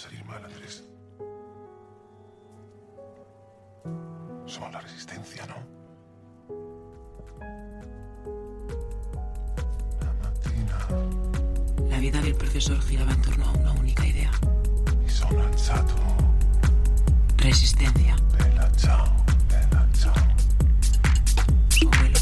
[0.00, 0.82] salir mal, Andrés.
[4.46, 5.56] Somos la resistencia, ¿no?
[11.88, 14.30] La vida del profesor giraba en torno a una única idea.
[17.36, 18.16] Resistencia.
[21.68, 22.18] Su abuelo,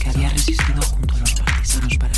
[0.00, 2.12] que había resistido junto a los partisanos para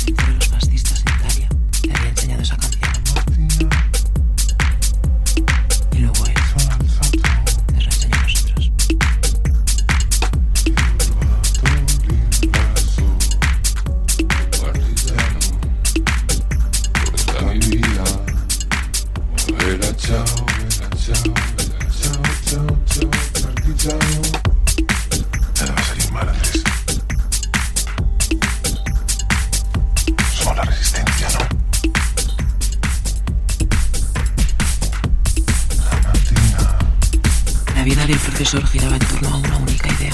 [37.83, 40.13] La vida del profesor giraba en torno a una única idea.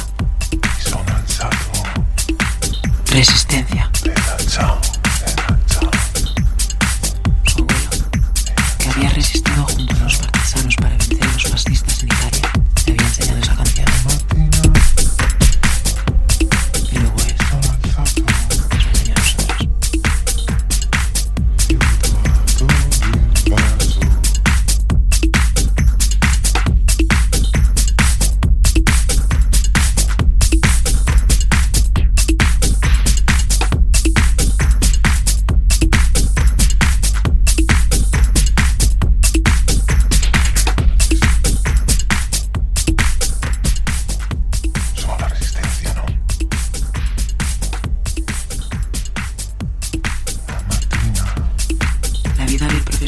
[3.11, 3.91] Resistencia.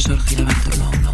[0.01, 1.10] ascensor giraba en